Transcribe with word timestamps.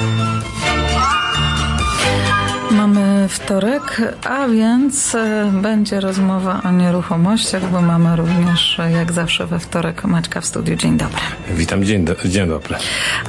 Mamy 0.00 0.39
wtorek, 3.30 4.02
a 4.24 4.48
więc 4.48 5.14
e, 5.14 5.50
będzie 5.54 6.00
rozmowa 6.00 6.62
o 6.64 6.72
nieruchomościach, 6.72 7.70
bo 7.70 7.82
mamy 7.82 8.16
również, 8.16 8.78
e, 8.78 8.92
jak 8.92 9.12
zawsze 9.12 9.46
we 9.46 9.58
wtorek, 9.58 10.04
Maćka 10.04 10.40
w 10.40 10.46
studiu. 10.46 10.76
Dzień 10.76 10.96
dobry. 10.96 11.20
Witam, 11.50 11.84
dzień, 11.84 12.04
do, 12.04 12.14
dzień 12.24 12.48
dobry. 12.48 12.76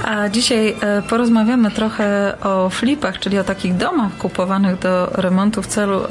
A 0.06 0.30
dzisiaj 0.30 0.76
e, 0.82 1.02
porozmawiamy 1.02 1.72
trochę 1.72 2.38
o 2.42 2.70
flipach, 2.70 3.20
czyli 3.20 3.40
o 3.40 3.44
takich 3.44 3.76
domach 3.76 4.18
kupowanych 4.18 4.80
do 4.80 5.06
remontu 5.06 5.62
w 5.62 5.68
celu 5.68 6.02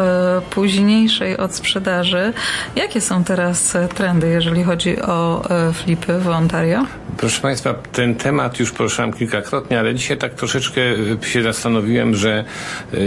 późniejszej 0.51 1.37
odsprzedaży. 1.37 2.33
Jakie 2.77 3.01
są 3.01 3.25
teraz 3.25 3.77
trendy, 3.95 4.29
jeżeli 4.29 4.65
chodzi 4.65 5.03
o 5.03 5.43
flipy 5.73 6.19
w 6.19 6.29
Ontario? 6.29 6.87
Proszę 7.17 7.41
Państwa, 7.41 7.75
ten 7.93 8.15
temat 8.15 8.61
już 8.61 8.73
poruszałem 8.73 9.13
kilkakrotnie, 9.13 9.79
ale 9.79 9.95
dzisiaj 9.95 10.19
tak 10.19 10.35
troszeczkę 10.35 10.81
się 11.23 11.43
zastanowiłem, 11.43 12.15
że 12.15 12.45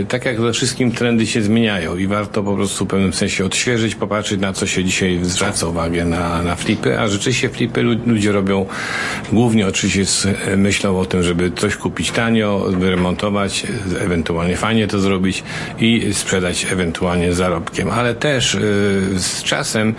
tak 0.07 0.25
jak 0.25 0.41
we 0.41 0.53
wszystkim 0.73 0.91
trendy 0.91 1.27
się 1.27 1.41
zmieniają 1.41 1.97
i 1.97 2.07
warto 2.07 2.43
po 2.43 2.55
prostu 2.55 2.85
w 2.85 2.87
pewnym 2.87 3.13
sensie 3.13 3.45
odświeżyć, 3.45 3.95
popatrzeć 3.95 4.39
na 4.39 4.53
co 4.53 4.67
się 4.67 4.83
dzisiaj 4.83 5.19
zwraca 5.21 5.67
uwagę 5.67 6.05
na, 6.05 6.41
na 6.41 6.55
flipy, 6.55 6.99
a 6.99 7.07
rzeczywiście 7.07 7.49
flipy 7.49 7.81
ludzie 7.81 8.31
robią 8.31 8.65
głównie 9.31 9.67
oczywiście 9.67 10.05
z 10.05 10.27
myślą 10.57 10.99
o 10.99 11.05
tym, 11.05 11.23
żeby 11.23 11.51
coś 11.51 11.75
kupić 11.75 12.11
tanio, 12.11 12.65
wyremontować, 12.69 13.67
ewentualnie 13.99 14.57
fajnie 14.57 14.87
to 14.87 14.99
zrobić 14.99 15.43
i 15.79 16.13
sprzedać 16.13 16.65
ewentualnie 16.71 17.33
zarobkiem. 17.33 17.89
Ale 17.89 18.15
też 18.15 18.55
y, 18.55 18.59
z 19.17 19.43
czasem 19.43 19.95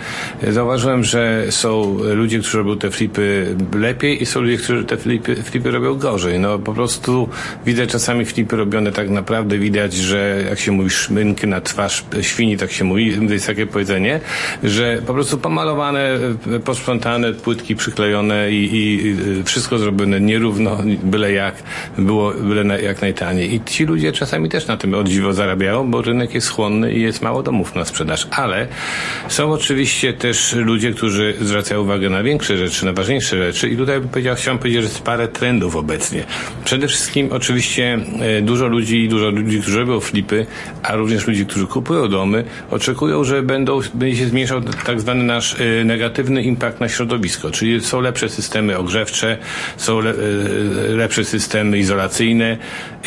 zauważyłem, 0.47 1.03
że 1.03 1.45
są 1.49 1.97
ludzie, 1.99 2.39
którzy 2.39 2.57
robią 2.57 2.77
te 2.77 2.91
flipy 2.91 3.55
lepiej 3.73 4.23
i 4.23 4.25
są 4.25 4.41
ludzie, 4.41 4.57
którzy 4.57 4.83
te 4.83 4.97
flipy, 4.97 5.35
flipy 5.35 5.71
robią 5.71 5.95
gorzej. 5.95 6.39
No 6.39 6.59
po 6.59 6.73
prostu 6.73 7.29
widzę 7.65 7.87
czasami 7.87 8.25
flipy 8.25 8.55
robione 8.55 8.91
tak 8.91 9.09
naprawdę 9.09 9.57
widać, 9.57 9.93
że 9.93 10.43
jak 10.49 10.59
się 10.59 10.64
mówi 10.71 10.89
szminkę 10.89 11.47
na 11.47 11.61
twarz 11.61 12.03
świni, 12.21 12.57
tak 12.57 12.71
się 12.71 12.83
mówi, 12.83 13.17
jest 13.29 13.47
takie 13.47 13.67
powiedzenie, 13.67 14.19
że 14.63 15.01
po 15.07 15.13
prostu 15.13 15.37
pomalowane, 15.37 16.19
posprzątane, 16.65 17.33
płytki 17.33 17.75
przyklejone 17.75 18.51
i, 18.51 18.69
i 18.73 19.15
wszystko 19.43 19.77
zrobione 19.77 20.21
nierówno, 20.21 20.77
byle 21.03 21.31
jak, 21.31 21.63
było 21.97 22.31
byle 22.31 22.81
jak 22.81 23.01
najtaniej. 23.01 23.55
I 23.55 23.61
ci 23.65 23.85
ludzie 23.85 24.11
czasami 24.11 24.49
też 24.49 24.67
na 24.67 24.77
tym 24.77 24.93
od 24.93 25.07
dziwo 25.09 25.33
zarabiają, 25.33 25.91
bo 25.91 26.01
rynek 26.01 26.33
jest 26.33 26.49
chłonny 26.49 26.93
i 26.93 27.01
jest 27.01 27.21
mało 27.21 27.43
domów 27.43 27.75
na 27.75 27.85
sprzedaż. 27.85 28.27
Ale 28.31 28.67
są 29.27 29.51
oczywiście 29.51 30.13
też 30.13 30.53
ludzie, 30.53 30.91
którzy 30.91 31.33
zwracają 31.41 31.81
uwagę 31.81 32.09
na 32.09 32.23
większe 32.23 32.57
rzeczy, 32.57 32.85
na 32.85 32.93
ważniejsze 32.93 33.37
rzeczy 33.37 33.69
i 33.69 33.77
tutaj 33.77 34.01
powiedział, 34.01 34.35
chciałem 34.35 34.57
powiedzieć, 34.57 34.81
że 34.81 34.87
jest 34.87 35.01
parę 35.01 35.27
trendów 35.27 35.75
obecnie. 35.75 36.23
Przede 36.65 36.87
wszystkim 36.87 37.29
oczywiście 37.31 37.99
e, 38.19 38.41
dużo 38.41 38.67
ludzi 38.67 39.05
dużo 39.07 39.29
ludzi, 39.29 39.61
którzy 39.61 39.79
robią 39.79 39.99
flipy, 39.99 40.45
a 40.83 40.95
również 40.95 41.27
ludzie, 41.27 41.45
którzy 41.45 41.67
kupują 41.67 42.07
domy, 42.07 42.43
oczekują, 42.71 43.23
że 43.23 43.43
będą, 43.43 43.79
będzie 43.93 44.17
się 44.17 44.27
zmniejszał 44.27 44.61
tak 44.85 45.01
zwany 45.01 45.23
nasz 45.23 45.59
y, 45.59 45.83
negatywny 45.85 46.43
impact 46.43 46.79
na 46.79 46.89
środowisko, 46.89 47.51
czyli 47.51 47.81
są 47.81 48.01
lepsze 48.01 48.29
systemy 48.29 48.77
ogrzewcze, 48.77 49.37
są 49.77 49.99
le, 49.99 50.11
y, 50.11 50.95
lepsze 50.95 51.25
systemy 51.25 51.77
izolacyjne 51.77 52.57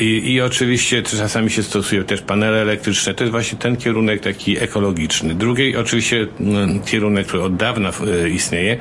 i, 0.01 0.33
i 0.33 0.41
oczywiście 0.41 1.03
czasami 1.03 1.51
się 1.51 1.63
stosują 1.63 2.05
też 2.05 2.23
panele 2.23 2.63
elektryczne. 2.63 3.15
To 3.15 3.25
jest 3.25 3.33
właśnie 3.33 3.59
ten 3.59 3.77
kierunek 3.77 4.21
taki 4.21 4.59
ekologiczny. 4.59 5.35
Drugi 5.35 5.77
oczywiście 5.77 6.17
y, 6.17 6.29
kierunek, 6.87 7.27
który 7.27 7.43
od 7.43 7.57
dawna 7.57 7.91
y, 8.25 8.31
istnieje, 8.31 8.77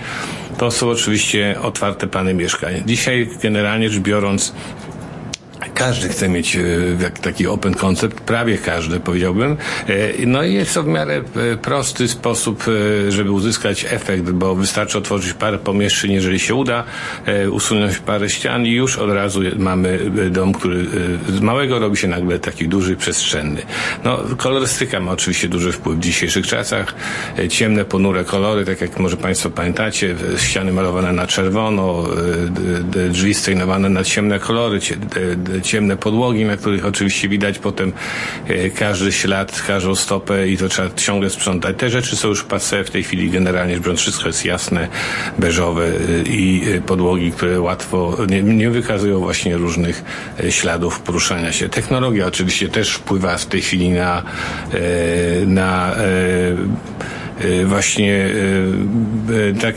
to 0.57 0.71
są 0.71 0.89
oczywiście 0.89 1.55
otwarte 1.61 2.07
plany 2.07 2.33
mieszkań. 2.33 2.83
Dzisiaj 2.85 3.29
generalnie 3.43 3.89
rzecz 3.89 3.99
biorąc 3.99 4.53
każdy 5.77 6.09
chce 6.09 6.29
mieć 6.29 6.55
e, 6.55 6.61
taki 7.21 7.47
open 7.47 7.73
concept, 7.73 8.21
prawie 8.21 8.57
każdy 8.57 8.99
powiedziałbym. 8.99 9.51
E, 9.51 10.25
no 10.25 10.43
i 10.43 10.53
jest 10.53 10.73
to 10.73 10.83
w 10.83 10.87
miarę 10.87 11.21
e, 11.53 11.57
prosty 11.57 12.07
sposób, 12.07 12.63
żeby 13.09 13.31
uzyskać 13.31 13.85
efekt, 13.89 14.23
bo 14.23 14.55
wystarczy 14.55 14.97
otworzyć 14.97 15.33
parę 15.33 15.57
pomieszczeń, 15.57 16.11
jeżeli 16.11 16.39
się 16.39 16.55
uda, 16.55 16.83
usunąć 17.51 17.97
parę 17.97 18.29
ścian 18.29 18.65
i 18.65 18.71
już 18.71 18.97
od 18.97 19.11
razu 19.11 19.39
mamy 19.57 19.99
dom, 20.31 20.53
który 20.53 20.85
z 21.29 21.39
małego 21.39 21.79
robi 21.79 21.97
się 21.97 22.07
nagle 22.07 22.39
taki 22.39 22.67
duży, 22.67 22.95
przestrzenny. 22.95 23.61
No, 24.03 24.19
kolorystyka 24.37 24.99
ma 24.99 25.11
oczywiście 25.11 25.47
duży 25.47 25.71
wpływ 25.71 25.97
w 25.97 26.01
dzisiejszych 26.01 26.47
czasach. 26.47 26.95
Ciemne, 27.49 27.85
ponure 27.85 28.23
kolory, 28.23 28.65
tak 28.65 28.81
jak 28.81 28.99
może 28.99 29.17
Państwo 29.17 29.49
pamiętacie, 29.49 30.15
ściany 30.37 30.73
malowane 30.73 31.13
na 31.13 31.27
czerwono, 31.27 32.03
drzwi 33.09 33.33
stejnowane 33.33 33.89
na 33.89 34.03
ciemne 34.03 34.39
kolory, 34.39 34.79
ciemne 35.67 35.97
podłogi, 35.97 36.45
na 36.45 36.57
których 36.57 36.85
oczywiście 36.85 37.29
widać 37.29 37.59
potem 37.59 37.93
e, 38.47 38.69
każdy 38.69 39.11
ślad, 39.11 39.61
każdą 39.67 39.95
stopę 39.95 40.47
i 40.47 40.57
to 40.57 40.69
trzeba 40.69 40.89
ciągle 40.95 41.29
sprzątać. 41.29 41.75
Te 41.77 41.89
rzeczy 41.89 42.15
są 42.15 42.27
już 42.27 42.43
passe 42.43 42.83
w 42.83 42.89
tej 42.89 43.03
chwili 43.03 43.29
generalnie 43.29 43.79
rzecz 43.85 43.99
wszystko 43.99 44.27
jest 44.27 44.45
jasne, 44.45 44.87
beżowe 45.39 45.85
e, 45.85 46.21
i 46.23 46.63
e, 46.71 46.81
podłogi, 46.81 47.31
które 47.31 47.61
łatwo 47.61 48.17
nie, 48.29 48.43
nie 48.43 48.69
wykazują 48.69 49.19
właśnie 49.19 49.57
różnych 49.57 50.03
śladów 50.49 50.99
poruszania 50.99 51.51
się. 51.51 51.69
Technologia 51.69 52.25
oczywiście 52.27 52.69
też 52.69 52.93
wpływa 52.93 53.37
w 53.37 53.45
tej 53.45 53.61
chwili 53.61 53.89
na, 53.89 54.23
na 55.45 55.95
właśnie 57.65 58.25
y, 59.29 59.33
y, 59.33 59.55
tak, 59.61 59.75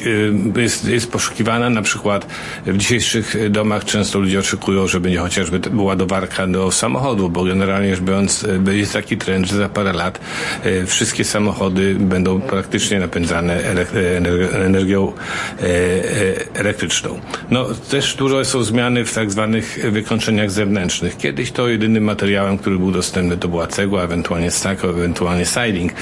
jest, 0.56 0.88
jest 0.88 1.12
poszukiwana. 1.12 1.70
Na 1.70 1.82
przykład 1.82 2.26
w 2.66 2.76
dzisiejszych 2.76 3.50
domach 3.50 3.84
często 3.84 4.18
ludzie 4.18 4.38
oczekują, 4.38 4.88
że 4.88 5.00
będzie 5.00 5.18
chociażby 5.18 5.60
ładowarka 5.74 6.46
do 6.46 6.70
samochodu, 6.70 7.28
bo 7.28 7.44
generalnie 7.44 7.96
rzecz 7.96 8.04
biorąc 8.04 8.46
jest 8.72 8.92
taki 8.92 9.16
trend, 9.16 9.46
że 9.46 9.56
za 9.56 9.68
parę 9.68 9.92
lat 9.92 10.20
wszystkie 10.86 11.24
samochody 11.24 11.94
będą 11.94 12.40
praktycznie 12.40 13.00
napędzane 13.00 13.60
energią 14.52 15.12
elektryczną. 16.54 17.20
No 17.50 17.66
też 17.90 18.14
dużo 18.14 18.44
są 18.44 18.62
zmiany 18.62 19.04
w 19.04 19.14
tak 19.14 19.30
zwanych 19.30 19.78
wykończeniach 19.90 20.50
zewnętrznych. 20.50 21.16
Kiedyś 21.16 21.52
to 21.52 21.68
jedynym 21.68 22.04
materiałem, 22.04 22.58
który 22.58 22.78
był 22.78 22.92
dostępny 22.92 23.36
to 23.36 23.48
była 23.48 23.66
cegła, 23.66 24.02
ewentualnie 24.02 24.50
stak, 24.50 24.84
ewentualnie 24.84 25.44
siding. 25.46 25.92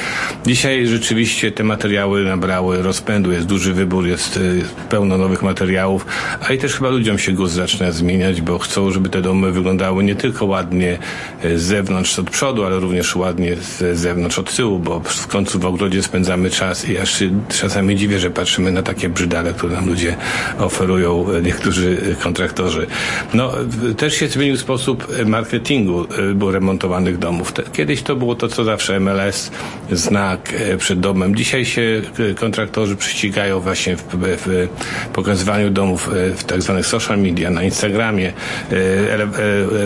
Dzisiaj 0.46 0.86
rzeczywiście 0.86 1.47
te 1.52 1.64
materiały 1.64 2.24
nabrały 2.24 2.82
rozpędu, 2.82 3.32
jest 3.32 3.46
duży 3.46 3.74
wybór, 3.74 4.06
jest 4.06 4.36
y, 4.36 4.62
pełno 4.88 5.18
nowych 5.18 5.42
materiałów, 5.42 6.06
a 6.48 6.52
i 6.52 6.58
też 6.58 6.74
chyba 6.74 6.90
ludziom 6.90 7.18
się 7.18 7.32
głos 7.32 7.50
zaczyna 7.50 7.92
zmieniać, 7.92 8.40
bo 8.40 8.58
chcą, 8.58 8.90
żeby 8.90 9.08
te 9.08 9.22
domy 9.22 9.52
wyglądały 9.52 10.04
nie 10.04 10.14
tylko 10.14 10.46
ładnie 10.46 10.98
y, 11.44 11.58
z 11.58 11.62
zewnątrz 11.62 12.18
od 12.18 12.30
przodu, 12.30 12.64
ale 12.64 12.80
również 12.80 13.16
ładnie 13.16 13.56
z 13.56 13.98
zewnątrz 13.98 14.38
od 14.38 14.56
tyłu, 14.56 14.78
bo 14.78 15.00
w 15.00 15.26
końcu 15.26 15.58
w 15.58 15.66
ogrodzie 15.66 16.02
spędzamy 16.02 16.50
czas 16.50 16.88
i 16.88 16.98
aż 16.98 17.18
się 17.18 17.30
czasami 17.60 17.96
dziwię, 17.96 18.18
że 18.18 18.30
patrzymy 18.30 18.72
na 18.72 18.82
takie 18.82 19.08
brzydale, 19.08 19.52
które 19.52 19.74
nam 19.74 19.86
ludzie 19.86 20.16
oferują, 20.58 21.30
y, 21.30 21.42
niektórzy 21.42 22.16
kontraktorzy. 22.22 22.86
No, 23.34 23.52
też 23.96 24.14
się 24.14 24.28
zmienił 24.28 24.56
sposób 24.56 25.06
marketingu 25.26 26.06
bo 26.34 26.50
remontowanych 26.50 27.18
domów. 27.18 27.52
Kiedyś 27.72 28.02
to 28.02 28.16
było 28.16 28.34
to, 28.34 28.48
co 28.48 28.64
zawsze 28.64 29.00
MLS, 29.00 29.50
znak 29.92 30.52
przed 30.78 31.00
domem. 31.00 31.34
Dzisiaj 31.38 31.64
się 31.64 32.02
e, 32.30 32.34
kontraktorzy 32.34 32.96
prześcigają 32.96 33.60
właśnie 33.60 33.96
w, 33.96 34.02
w 34.12 34.68
pokazywaniu 35.12 35.70
domów 35.70 36.08
e, 36.08 36.34
w 36.34 36.44
tak 36.44 36.62
zwanych 36.62 36.86
social 36.86 37.18
media, 37.18 37.50
na 37.50 37.62
Instagramie. 37.62 38.32
E, 38.72 38.74
ele, 39.12 39.28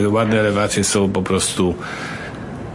ładne 0.08 0.40
elewacje 0.40 0.84
są 0.84 1.12
po 1.12 1.22
prostu 1.22 1.74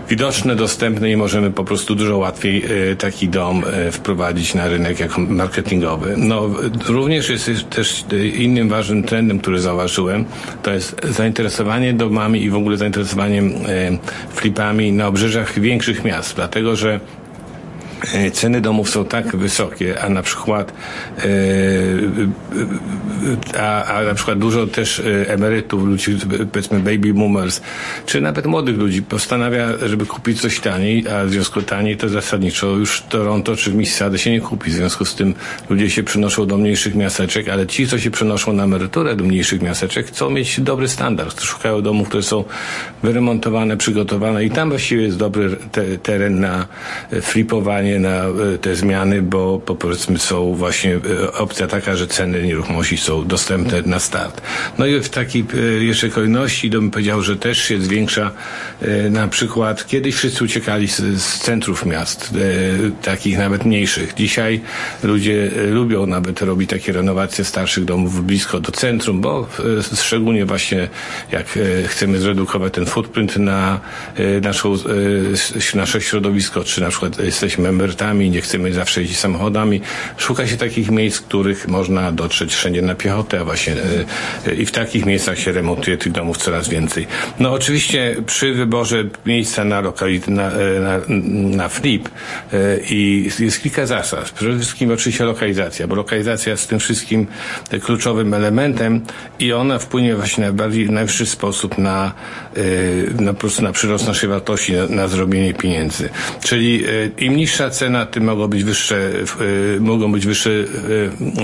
widoczne, 0.10 0.56
dostępne 0.56 1.12
i 1.12 1.18
możemy 1.18 1.52
po 1.52 1.64
prostu 1.64 1.96
dużo 1.96 2.18
łatwiej 2.18 2.64
taki 2.98 3.30
dom 3.30 3.64
wprowadzić 3.92 4.54
na 4.54 4.68
rynek 4.68 5.00
jako 5.00 5.22
marketingowy. 5.22 6.14
No, 6.18 6.50
również 6.88 7.30
jest 7.30 7.70
też 7.70 8.06
innym 8.38 8.70
ważnym 8.70 9.04
trendem, 9.04 9.40
który 9.40 9.60
zauważyłem, 9.60 10.26
to 10.64 10.74
jest 10.74 11.06
zainteresowanie 11.06 11.94
domami 11.94 12.44
i 12.44 12.50
w 12.50 12.56
ogóle 12.56 12.78
zainteresowaniem 12.78 13.54
flipami 14.34 14.92
na 14.92 15.08
obrzeżach 15.08 15.60
większych 15.60 16.04
miast, 16.04 16.36
dlatego 16.36 16.76
że 16.76 17.00
ceny 18.34 18.62
domów 18.62 18.90
są 18.90 19.06
tak 19.06 19.36
wysokie, 19.36 20.02
a 20.02 20.10
na 20.10 20.22
przykład 20.24 20.74
e, 21.20 21.24
a, 23.60 23.84
a 23.84 24.04
na 24.04 24.14
przykład 24.14 24.40
dużo 24.40 24.68
też 24.68 25.00
e, 25.00 25.30
emerytów, 25.30 25.84
ludzi, 25.84 26.18
powiedzmy 26.52 26.80
baby 26.80 27.14
boomers, 27.14 27.62
czy 28.06 28.22
nawet 28.22 28.46
młodych 28.46 28.78
ludzi 28.78 29.02
postanawia, 29.02 29.68
żeby 29.86 30.06
kupić 30.06 30.42
coś 30.42 30.60
taniej, 30.60 31.08
a 31.08 31.26
w 31.26 31.30
związku 31.30 31.62
taniej 31.62 31.98
to 31.98 32.10
zasadniczo 32.10 32.68
już 32.68 33.02
Toronto 33.02 33.56
czy 33.56 33.74
Mississauga 33.74 34.18
się 34.18 34.32
nie 34.32 34.42
kupi. 34.42 34.72
W 34.72 34.74
związku 34.74 35.06
z 35.06 35.16
tym 35.16 35.34
ludzie 35.70 35.90
się 35.90 36.04
przenoszą 36.04 36.46
do 36.46 36.58
mniejszych 36.58 36.96
miasteczek, 36.96 37.50
ale 37.50 37.68
ci, 37.68 37.88
co 37.88 38.00
się 38.00 38.12
przenoszą 38.12 38.54
na 38.54 38.64
emeryturę 38.64 39.16
do 39.16 39.24
mniejszych 39.24 39.62
miasteczek, 39.62 40.08
chcą 40.08 40.30
mieć 40.30 40.62
dobry 40.62 40.88
standard. 40.88 41.42
Szukają 41.42 41.82
domów, 41.82 42.08
które 42.08 42.24
są 42.24 42.44
wyremontowane, 43.04 43.78
przygotowane 43.78 44.46
i 44.46 44.50
tam 44.50 44.70
właściwie 44.70 45.02
jest 45.02 45.18
dobry 45.18 45.58
te, 45.72 45.98
teren 45.98 46.40
na 46.40 46.68
flipowanie 47.22 47.87
na 48.00 48.24
te 48.62 48.76
zmiany, 48.76 49.22
bo, 49.22 49.60
powiedzmy 49.60 50.20
są 50.20 50.56
właśnie 50.56 51.00
opcja 51.34 51.68
taka, 51.68 51.96
że 51.96 52.08
ceny 52.08 52.44
nieruchomości 52.44 52.98
są 52.98 53.28
dostępne 53.28 53.82
na 53.86 54.00
start. 54.00 54.42
No 54.78 54.86
i 54.86 55.00
w 55.00 55.10
takiej 55.10 55.46
jeszcze 55.80 56.10
kolejności 56.10 56.70
bym 56.70 56.92
powiedział, 56.92 57.22
że 57.22 57.36
też 57.36 57.58
się 57.58 57.82
zwiększa 57.82 58.32
na 59.10 59.28
przykład 59.28 59.88
kiedyś 59.88 60.16
wszyscy 60.16 60.44
uciekali 60.44 60.88
z, 60.88 60.98
z 61.22 61.40
centrów 61.40 61.86
miast, 61.86 62.34
takich 63.02 63.38
nawet 63.38 63.66
mniejszych. 63.66 64.14
Dzisiaj 64.14 64.62
ludzie 65.04 65.52
lubią 65.72 66.06
nawet 66.06 66.42
robić 66.42 66.70
takie 66.70 66.92
renowacje 66.92 67.46
starszych 67.46 67.86
domów 67.86 68.26
blisko 68.26 68.60
do 68.60 68.72
centrum, 68.72 69.22
bo 69.22 69.48
szczególnie 69.96 70.46
właśnie 70.46 70.90
jak 71.32 71.60
chcemy 71.86 72.20
zredukować 72.20 72.74
ten 72.74 72.86
footprint 72.86 73.38
na 73.38 73.80
naszą, 74.42 74.76
nasze 75.76 76.02
środowisko, 76.02 76.64
czy 76.64 76.82
na 76.82 76.90
przykład 76.90 77.20
jesteśmy 77.20 77.70
emerytami, 77.78 78.30
nie 78.30 78.42
chcemy 78.42 78.74
zawsze 78.74 79.02
jeździć 79.02 79.20
samochodami. 79.20 79.82
Szuka 80.18 80.48
się 80.48 80.58
takich 80.58 80.92
miejsc, 80.92 81.18
w 81.18 81.26
których 81.26 81.68
można 81.68 82.12
dotrzeć 82.12 82.56
wszędzie 82.56 82.82
na 82.82 82.96
piechotę, 82.96 83.40
a 83.40 83.46
właśnie 83.46 83.76
i 84.58 84.66
w 84.66 84.72
takich 84.72 85.06
miejscach 85.06 85.40
się 85.40 85.52
remontuje 85.52 85.98
tych 85.98 86.12
domów 86.12 86.38
coraz 86.38 86.70
więcej. 86.70 87.08
No 87.40 87.54
oczywiście 87.54 88.16
przy 88.26 88.54
wyborze 88.54 89.04
miejsca 89.26 89.64
na, 89.66 89.82
lokali- 89.82 90.28
na, 90.28 90.50
na, 90.80 91.02
na 91.58 91.70
flip 91.70 92.10
i 92.90 93.30
jest 93.40 93.62
kilka 93.62 93.86
zasad. 93.86 94.32
Przede 94.32 94.60
wszystkim 94.60 94.92
oczywiście 94.92 95.24
lokalizacja, 95.24 95.88
bo 95.88 95.96
lokalizacja 95.96 96.52
jest 96.52 96.70
tym 96.70 96.80
wszystkim 96.80 97.28
kluczowym 97.82 98.34
elementem 98.34 99.02
i 99.40 99.54
ona 99.54 99.80
wpłynie 99.80 100.16
właśnie 100.16 100.46
na 100.46 100.54
bardziej, 100.54 100.90
najwyższy 100.90 101.26
sposób 101.26 101.78
na, 101.78 102.14
na, 103.20 103.34
na 103.62 103.72
przyrost 103.72 104.08
naszej 104.08 104.30
wartości, 104.30 104.74
na, 104.74 104.88
na 104.88 105.08
zrobienie 105.08 105.54
pieniędzy. 105.54 106.10
Czyli 106.44 106.84
im 107.18 107.36
niższa 107.36 107.67
cena, 107.70 108.06
tym 108.06 108.24
mogą 108.24 108.48
być 108.48 108.64
wyższe, 108.64 109.12
mogą 109.80 110.12
być 110.12 110.26
wyższe 110.26 110.50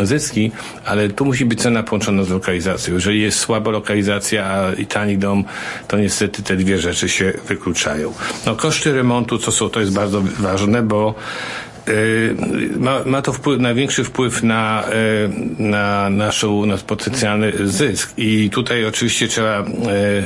zyski, 0.03 0.51
ale 0.85 1.09
tu 1.09 1.25
musi 1.25 1.45
być 1.45 1.61
cena 1.61 1.83
połączona 1.83 2.23
z 2.23 2.29
lokalizacją. 2.29 2.93
Jeżeli 2.93 3.21
jest 3.21 3.39
słaba 3.39 3.71
lokalizacja 3.71 4.71
i 4.77 4.85
tani 4.85 5.17
dom, 5.17 5.43
to 5.87 5.97
niestety 5.97 6.43
te 6.43 6.55
dwie 6.55 6.79
rzeczy 6.79 7.09
się 7.09 7.33
wykluczają. 7.47 8.13
No 8.45 8.55
koszty 8.55 8.93
remontu, 8.93 9.37
co 9.37 9.51
są, 9.51 9.69
to 9.69 9.79
jest 9.79 9.93
bardzo 9.93 10.23
ważne, 10.39 10.81
bo 10.81 11.15
ma, 12.79 13.01
ma 13.05 13.21
to 13.21 13.33
wpływ, 13.33 13.59
największy 13.59 14.03
wpływ 14.03 14.43
na, 14.43 14.83
na 15.59 16.09
naszą, 16.09 16.65
na 16.65 16.77
potencjalny 16.77 17.53
zysk. 17.63 18.13
I 18.17 18.49
tutaj 18.49 18.85
oczywiście 18.85 19.27
trzeba 19.27 19.65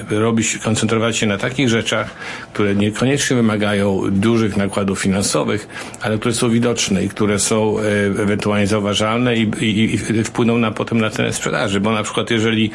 robić, 0.09 0.57
koncentrować 0.57 1.17
się 1.17 1.25
na 1.25 1.37
takich 1.37 1.69
rzeczach, 1.69 2.15
które 2.53 2.75
niekoniecznie 2.75 3.35
wymagają 3.35 4.01
dużych 4.11 4.57
nakładów 4.57 4.99
finansowych, 4.99 5.67
ale 6.01 6.17
które 6.17 6.33
są 6.33 6.49
widoczne 6.49 7.03
i 7.03 7.09
które 7.09 7.39
są 7.39 7.79
ewentualnie 8.19 8.67
zauważalne 8.67 9.35
i, 9.35 9.41
i, 9.61 9.93
i 9.93 10.23
wpłyną 10.23 10.57
na 10.57 10.71
potem 10.71 11.01
na 11.01 11.09
cenę 11.09 11.33
sprzedaży. 11.33 11.79
Bo 11.79 11.91
na 11.91 12.03
przykład 12.03 12.31
jeżeli 12.31 12.71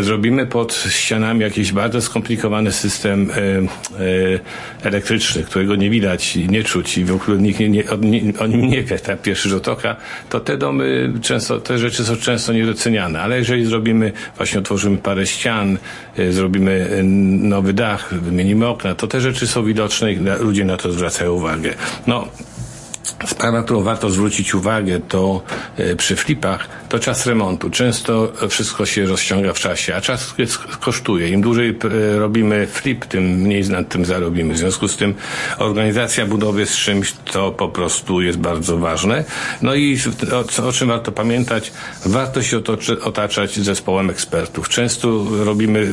zrobimy 0.00 0.46
pod 0.46 0.84
ścianami 0.90 1.40
jakiś 1.40 1.72
bardzo 1.72 2.02
skomplikowany 2.02 2.72
system 2.72 3.30
elektryczny, 4.82 5.42
którego 5.42 5.76
nie 5.76 5.90
widać, 5.90 6.36
nie 6.36 6.64
czuć 6.64 6.98
i 6.98 7.04
w 7.04 7.14
ogóle 7.14 7.38
nikt 7.38 7.60
nie, 7.60 7.68
nie, 7.68 7.84
o 8.38 8.46
nim 8.46 8.68
nie 8.68 8.82
wie, 8.82 8.98
ten 8.98 9.18
pierwszy 9.18 9.48
rzut 9.48 9.68
oka, 9.68 9.96
to 10.28 10.40
te 10.40 10.56
domy 10.56 11.12
często, 11.22 11.60
te 11.60 11.78
rzeczy 11.78 12.04
są 12.04 12.16
często 12.16 12.52
niedoceniane. 12.52 13.20
Ale 13.22 13.38
jeżeli 13.38 13.64
zrobimy, 13.64 14.12
właśnie 14.36 14.58
otworzymy 14.58 14.98
parę 14.98 15.26
ścian, 15.26 15.78
zrobimy 16.30 17.00
nowy 17.42 17.72
dach, 17.72 18.14
wymienimy 18.14 18.66
okna, 18.66 18.94
to 18.94 19.06
te 19.06 19.20
rzeczy 19.20 19.46
są 19.46 19.64
widoczne 19.64 20.12
i 20.12 20.18
ludzie 20.40 20.64
na 20.64 20.76
to 20.76 20.92
zwracają 20.92 21.32
uwagę. 21.32 21.74
No, 22.06 22.28
Sprawa, 23.26 23.62
którą 23.62 23.82
warto 23.82 24.10
zwrócić 24.10 24.54
uwagę, 24.54 25.00
to 25.00 25.42
e, 25.76 25.96
przy 25.96 26.16
flipach, 26.16 26.68
to 26.90 26.98
czas 26.98 27.26
remontu. 27.26 27.70
Często 27.70 28.32
wszystko 28.48 28.86
się 28.86 29.06
rozciąga 29.06 29.52
w 29.52 29.58
czasie, 29.58 29.94
a 29.96 30.00
czas 30.00 30.34
kosztuje. 30.80 31.28
Im 31.28 31.40
dłużej 31.40 31.68
e, 31.68 32.18
robimy 32.18 32.66
flip, 32.66 33.04
tym 33.04 33.24
mniej 33.24 33.68
nad 33.68 33.88
tym 33.88 34.04
zarobimy. 34.04 34.54
W 34.54 34.58
związku 34.58 34.88
z 34.88 34.96
tym 34.96 35.14
organizacja 35.58 36.26
budowy 36.26 36.66
z 36.66 36.76
czymś 36.76 37.12
to 37.12 37.52
po 37.52 37.68
prostu 37.68 38.20
jest 38.20 38.38
bardzo 38.38 38.78
ważne. 38.78 39.24
No 39.62 39.74
i 39.74 39.98
o, 40.32 40.68
o 40.68 40.72
czym 40.72 40.88
warto 40.88 41.12
pamiętać? 41.12 41.72
Warto 42.06 42.42
się 42.42 42.58
otoczy, 42.58 43.00
otaczać 43.02 43.54
zespołem 43.58 44.10
ekspertów. 44.10 44.68
Często 44.68 45.26
robimy 45.44 45.90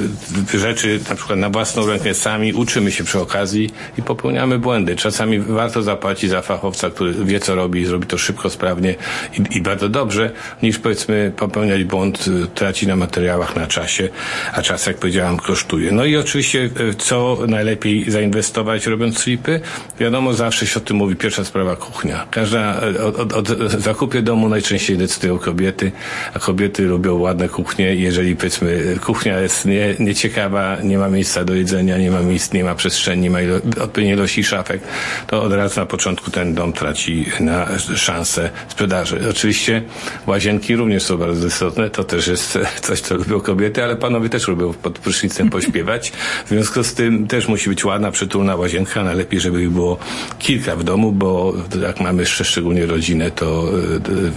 rzeczy 0.53 0.99
na 1.09 1.15
przykład 1.15 1.39
na 1.39 1.49
własną 1.49 1.87
rękę 1.87 2.13
sami, 2.13 2.53
uczymy 2.53 2.91
się 2.91 3.03
przy 3.03 3.19
okazji 3.19 3.69
i 3.97 4.01
popełniamy 4.01 4.59
błędy. 4.59 4.95
Czasami 4.95 5.39
warto 5.39 5.81
zapłacić 5.81 6.29
za 6.29 6.41
fachowca, 6.41 6.89
który 6.89 7.13
wie, 7.25 7.39
co 7.39 7.55
robi, 7.55 7.85
zrobi 7.85 8.07
to 8.07 8.17
szybko, 8.17 8.49
sprawnie 8.49 8.95
i, 9.39 9.57
i, 9.57 9.61
bardzo 9.61 9.89
dobrze, 9.89 10.31
niż 10.63 10.79
powiedzmy 10.87 11.31
popełniać 11.37 11.83
błąd, 11.83 12.25
traci 12.55 12.87
na 12.87 12.95
materiałach, 12.95 13.55
na 13.55 13.67
czasie, 13.67 14.09
a 14.53 14.61
czas, 14.61 14.85
jak 14.85 14.97
powiedziałam, 14.97 15.37
kosztuje. 15.37 15.91
No 15.91 16.05
i 16.05 16.17
oczywiście, 16.17 16.69
co 16.97 17.37
najlepiej 17.47 18.11
zainwestować 18.11 18.85
robiąc 18.85 19.19
flipy? 19.19 19.59
Wiadomo, 19.99 20.33
zawsze 20.33 20.67
się 20.67 20.79
o 20.79 20.83
tym 20.83 20.97
mówi, 20.97 21.15
pierwsza 21.15 21.45
sprawa 21.45 21.75
kuchnia. 21.75 22.27
Każda, 22.31 22.81
od, 23.03 23.33
od, 23.33 23.33
od 23.33 23.71
zakupie 23.71 24.21
domu 24.21 24.49
najczęściej 24.49 24.97
decydują 24.97 25.39
kobiety, 25.39 25.91
a 26.33 26.39
kobiety 26.39 26.83
lubią 26.83 27.17
ładne 27.17 27.49
kuchnie. 27.49 27.95
Jeżeli 27.95 28.35
powiedzmy 28.35 28.95
kuchnia 29.05 29.39
jest 29.39 29.65
nie, 29.65 29.95
nieciekawa, 29.99 30.77
nie 30.83 30.97
ma 30.97 31.09
miejsca 31.09 31.43
do 31.43 31.55
jedzenia, 31.55 31.97
nie 31.97 32.11
ma 32.11 32.21
miejsc, 32.21 32.53
nie 32.53 32.63
ma 32.63 32.75
przestrzeni, 32.75 33.21
nie 33.21 33.29
ma 33.29 33.41
ilo, 33.41 33.55
odpowiedniej 33.55 34.13
ilości 34.15 34.43
szafek, 34.43 34.81
to 35.27 35.43
od 35.43 35.53
razu 35.53 35.79
na 35.79 35.85
początku 35.85 36.31
ten 36.31 36.53
dom 36.53 36.73
traci 36.73 37.25
na 37.39 37.67
szansę 37.95 38.49
sprzedaży. 38.67 39.19
Oczywiście 39.29 39.81
łazienki 40.27 40.76
również 40.77 41.03
są 41.03 41.17
bardzo 41.17 41.47
istotne, 41.47 41.89
to 41.89 42.03
też 42.03 42.27
jest 42.27 42.59
coś, 42.81 43.01
co 43.01 43.15
lubią 43.15 43.39
kobiety, 43.39 43.83
ale 43.83 43.95
panowie 43.95 44.29
też 44.29 44.47
lubią 44.47 44.73
pod 44.73 44.99
prysznicem 44.99 45.49
pośpiewać. 45.49 46.11
W 46.45 46.49
związku 46.49 46.83
z 46.83 46.93
tym 46.93 47.27
też 47.27 47.47
musi 47.47 47.69
być 47.69 47.85
ładna, 47.85 48.11
przytulna 48.11 48.55
łazienka, 48.55 49.03
najlepiej, 49.03 49.39
żeby 49.39 49.61
ich 49.61 49.69
było 49.69 49.97
kilka 50.39 50.75
w 50.75 50.83
domu, 50.83 51.11
bo 51.11 51.53
jak 51.81 51.99
mamy 51.99 52.21
jeszcze 52.21 52.45
szczególnie 52.45 52.85
rodzinę, 52.85 53.31
to 53.31 53.71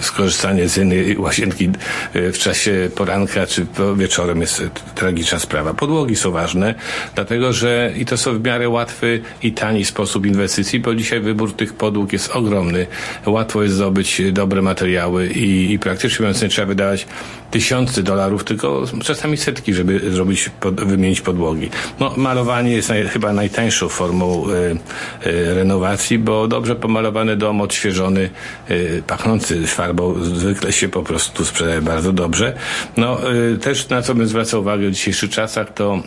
skorzystanie 0.01 0.69
z 0.69 0.77
jednej 0.77 1.19
łazienki 1.19 1.71
w 2.15 2.39
czasie 2.39 2.91
poranka 2.95 3.47
czy 3.47 3.67
wieczorem 3.97 4.41
jest 4.41 4.63
tragiczna 4.95 5.39
sprawa. 5.39 5.75
Podłogi 5.75 6.17
są 6.17 6.31
ważne, 6.31 6.75
dlatego 7.15 7.53
że 7.53 7.93
i 7.97 8.05
to 8.05 8.17
są 8.17 8.39
w 8.39 8.45
miarę 8.45 8.69
łatwy 8.69 9.21
i 9.43 9.53
tani 9.53 9.85
sposób 9.85 10.27
inwestycji, 10.27 10.81
bo 10.81 10.95
dzisiaj 10.95 11.21
wybór 11.21 11.53
tych 11.53 11.73
podłóg 11.73 12.13
jest 12.13 12.31
ogromny. 12.37 12.87
Łatwo 13.27 13.63
jest 13.63 13.75
zdobyć 13.75 14.23
dobre 14.33 14.63
materiały 14.63 15.27
i, 15.29 15.73
i 15.73 15.79
praktycznie 15.79 16.27
mówiąc 16.31 16.43
nie 16.43 16.49
trzeba 16.49 16.67
wydawać 16.67 17.07
tysiące 17.51 18.03
dolarów, 18.03 18.45
tylko 18.45 18.85
czasami 19.05 19.37
setki, 19.37 19.75
żeby 19.75 20.13
zrobić, 20.13 20.51
pod, 20.61 20.85
wymienić 20.85 21.21
podłogi. 21.21 21.71
No, 22.01 22.15
malowanie 22.17 22.73
jest 22.73 22.89
naj, 22.89 23.09
chyba 23.09 23.33
najtańszą 23.33 23.89
formą 23.89 24.45
e, 24.47 25.29
e, 25.29 25.55
renowacji, 25.55 26.19
bo 26.19 26.49
dobrze 26.49 26.77
pomalowany 26.77 27.37
dom, 27.37 27.61
odświeżony, 27.61 28.31
e, 28.69 29.03
pachnący 29.03 29.67
farbą 29.67 30.15
zwykle 30.23 30.73
się 30.73 30.89
po 30.89 31.03
prostu 31.03 31.45
sprzedaje 31.45 31.83
bardzo 31.83 32.13
dobrze. 32.13 32.57
No, 32.97 33.19
też 33.61 33.89
na 33.89 34.03
co 34.03 34.15
bym 34.15 34.27
zwracał 34.27 34.61
uwagę 34.61 34.89
w 34.89 34.93
dzisiejszych 34.93 35.31
czasach, 35.31 35.75
to 35.75 36.03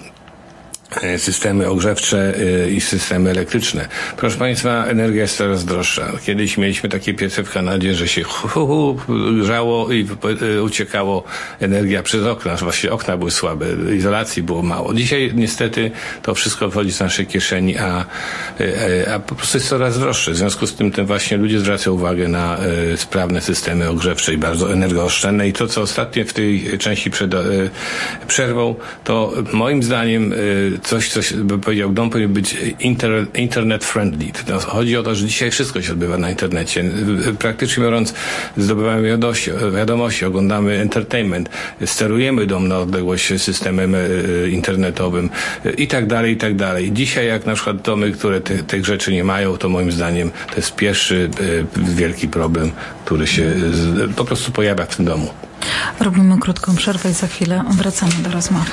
systemy 1.18 1.70
ogrzewcze 1.70 2.34
i 2.72 2.82
systemy 2.82 3.30
elektryczne. 3.30 3.88
Proszę 4.18 4.38
Państwa, 4.38 4.86
energia 4.86 5.22
jest 5.22 5.38
coraz 5.38 5.66
droższa. 5.66 6.12
Kiedyś 6.26 6.58
mieliśmy 6.58 6.90
takie 6.90 7.14
piece 7.14 7.44
w 7.44 7.50
Kanadzie, 7.50 7.94
że 7.94 8.08
się 8.08 8.24
hu, 8.24 8.48
hu, 8.68 8.98
grzało 9.42 9.92
i 9.92 10.08
uciekało 10.64 11.24
energia 11.60 12.04
przez 12.04 12.26
okna. 12.26 12.56
Właśnie 12.56 12.92
okna 12.92 13.18
były 13.18 13.32
słabe, 13.32 13.66
izolacji 13.96 14.44
było 14.44 14.62
mało. 14.62 14.94
Dzisiaj 14.94 15.32
niestety 15.36 15.92
to 16.22 16.36
wszystko 16.36 16.72
wchodzi 16.72 16.92
z 16.92 17.00
naszej 17.00 17.26
kieszeni, 17.26 17.78
a, 17.78 18.06
a 19.16 19.20
po 19.20 19.36
prostu 19.36 19.58
jest 19.58 19.70
coraz 19.70 20.00
droższe. 20.00 20.32
W 20.32 20.36
związku 20.38 20.68
z 20.68 20.76
tym, 20.76 20.92
tym 20.92 21.06
właśnie 21.06 21.38
ludzie 21.38 21.60
zwracają 21.60 21.96
uwagę 21.96 22.28
na 22.28 22.58
sprawne 22.96 23.42
systemy 23.42 23.90
ogrzewcze 23.90 24.34
i 24.34 24.38
bardzo 24.38 24.74
energooszczędne. 24.74 25.48
I 25.48 25.54
to, 25.54 25.68
co 25.68 25.82
ostatnio 25.82 26.26
w 26.26 26.34
tej 26.34 26.78
części 26.80 27.12
przerwą, 28.28 28.76
to 29.04 29.34
moim 29.54 29.84
zdaniem 29.84 30.34
coś, 30.84 31.10
coś 31.10 31.34
bym 31.34 31.60
powiedział, 31.60 31.90
dom 31.90 32.10
powinien 32.10 32.34
być 32.34 32.58
inter, 32.80 33.28
internet 33.34 33.86
friendly. 33.86 34.32
To 34.46 34.60
chodzi 34.60 34.98
o 34.98 35.04
to, 35.04 35.16
że 35.16 35.28
dzisiaj 35.28 35.52
wszystko 35.52 35.82
się 35.82 35.92
odbywa 35.92 36.18
na 36.18 36.30
internecie. 36.30 36.84
Praktycznie 37.40 37.84
biorąc, 37.84 38.14
zdobywamy 38.58 39.08
wiadomości, 39.08 39.52
wiadomości 39.76 40.26
oglądamy 40.26 40.80
entertainment, 40.80 41.50
sterujemy 41.86 42.48
dom 42.48 42.68
na 42.68 42.80
odległość 42.80 43.42
systemem 43.42 43.96
internetowym 44.52 45.30
i 45.78 45.88
tak 45.88 46.08
dalej, 46.08 46.34
i 46.34 46.38
tak 46.38 46.56
dalej. 46.56 46.92
Dzisiaj 46.92 47.28
jak 47.28 47.46
na 47.46 47.54
przykład 47.54 47.82
domy, 47.82 48.12
które 48.12 48.42
te, 48.42 48.64
tych 48.64 48.86
rzeczy 48.86 49.14
nie 49.14 49.24
mają, 49.24 49.58
to 49.58 49.70
moim 49.70 49.92
zdaniem 49.92 50.32
to 50.50 50.56
jest 50.56 50.76
pierwszy 50.76 51.30
wielki 51.76 52.28
problem, 52.28 52.72
który 53.06 53.28
się 53.28 53.54
po 54.16 54.26
prostu 54.26 54.52
pojawia 54.52 54.86
w 54.86 54.96
tym 54.96 55.06
domu. 55.06 55.30
Robimy 56.00 56.38
krótką 56.40 56.76
przerwę 56.76 57.10
i 57.10 57.14
za 57.14 57.28
chwilę 57.28 57.64
wracamy 57.72 58.14
do 58.24 58.32
rozmowy. 58.32 58.72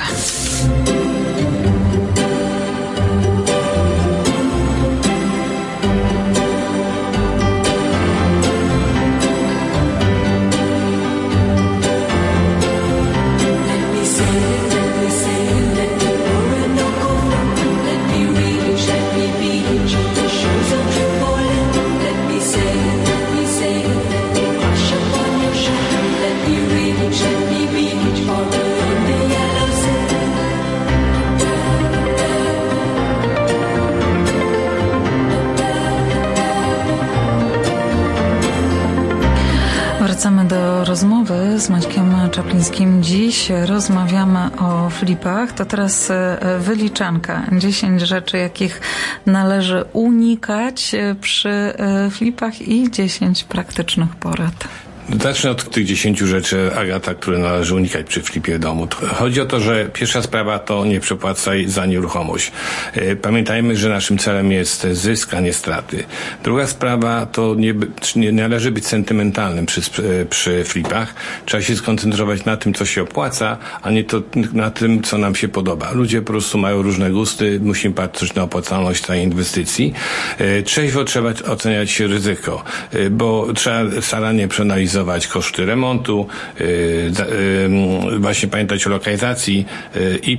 Wracamy 40.41 40.61
do 40.61 40.85
rozmowy 40.85 41.59
z 41.59 41.69
Maćkiem 41.69 42.15
Czaplińskim. 42.31 43.03
Dziś 43.03 43.51
rozmawiamy 43.65 44.49
o 44.57 44.89
flipach. 44.89 45.51
To 45.53 45.65
teraz 45.65 46.11
e, 46.11 46.37
wyliczanka. 46.59 47.43
10 47.51 48.01
rzeczy, 48.01 48.37
jakich 48.37 48.81
należy 49.25 49.83
unikać 49.93 50.95
e, 50.95 51.15
przy 51.15 51.49
e, 51.49 52.09
flipach 52.09 52.61
i 52.61 52.91
10 52.91 53.43
praktycznych 53.43 54.15
porad. 54.15 54.67
Zacznę 55.09 55.51
od 55.51 55.69
tych 55.69 55.85
dziesięciu 55.85 56.27
rzeczy, 56.27 56.71
Agata, 56.75 57.13
które 57.13 57.39
należy 57.39 57.75
unikać 57.75 58.07
przy 58.07 58.21
flipie 58.21 58.59
domu. 58.59 58.87
Chodzi 59.15 59.41
o 59.41 59.45
to, 59.45 59.59
że 59.59 59.89
pierwsza 59.93 60.21
sprawa 60.21 60.59
to 60.59 60.85
nie 60.85 60.99
przepłacaj 60.99 61.65
za 61.67 61.85
nieruchomość. 61.85 62.51
E, 62.93 63.15
pamiętajmy, 63.15 63.77
że 63.77 63.89
naszym 63.89 64.17
celem 64.17 64.51
jest 64.51 64.87
zysk, 64.91 65.33
a 65.33 65.39
nie 65.39 65.53
straty. 65.53 66.03
Druga 66.43 66.67
sprawa 66.67 67.25
to 67.25 67.55
nie, 67.55 67.73
nie 68.15 68.31
należy 68.31 68.71
być 68.71 68.87
sentymentalnym 68.87 69.65
przy, 69.65 69.81
przy 70.29 70.63
flipach. 70.63 71.13
Trzeba 71.45 71.63
się 71.63 71.75
skoncentrować 71.75 72.45
na 72.45 72.57
tym, 72.57 72.73
co 72.73 72.85
się 72.85 73.01
opłaca, 73.01 73.57
a 73.81 73.91
nie 73.91 74.03
to 74.03 74.21
na 74.53 74.71
tym, 74.71 75.03
co 75.03 75.17
nam 75.17 75.35
się 75.35 75.47
podoba. 75.47 75.91
Ludzie 75.91 76.21
po 76.21 76.27
prostu 76.27 76.57
mają 76.57 76.81
różne 76.81 77.11
gusty, 77.11 77.59
musimy 77.63 77.93
patrzeć 77.93 78.33
na 78.33 78.43
opłacalność 78.43 79.01
tej 79.01 79.23
inwestycji. 79.23 79.93
E, 80.37 80.61
trzeźwo 80.63 81.03
trzeba 81.03 81.33
oceniać 81.47 81.99
ryzyko, 81.99 82.63
e, 82.91 83.09
bo 83.09 83.47
trzeba 83.55 84.01
starannie 84.01 84.47
przeanalizować 84.47 84.90
analizować 84.91 85.27
koszty 85.27 85.65
remontu, 85.65 86.27
y, 86.61 86.63
y, 86.63 88.19
właśnie 88.19 88.49
pamiętać 88.49 88.87
o 88.87 88.89
lokalizacji 88.89 89.65
y, 89.95 90.19
i 90.23 90.37